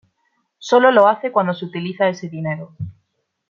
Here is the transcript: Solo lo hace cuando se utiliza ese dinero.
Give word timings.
Solo 0.57 0.89
lo 0.89 1.07
hace 1.07 1.31
cuando 1.31 1.53
se 1.53 1.63
utiliza 1.65 2.09
ese 2.09 2.27
dinero. 2.27 2.73